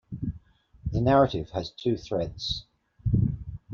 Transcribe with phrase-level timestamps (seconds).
[0.91, 2.65] The narrative has two threads.